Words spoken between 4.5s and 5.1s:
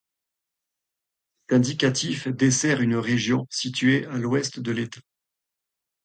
de l'État.